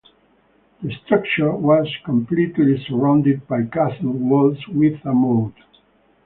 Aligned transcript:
The 0.81 0.91
structure 1.05 1.51
was 1.51 1.87
completely 2.05 2.83
surrounded 2.87 3.47
by 3.47 3.65
castle 3.65 4.09
walls 4.13 4.57
with 4.67 4.99
a 5.05 5.13
moat. 5.13 5.53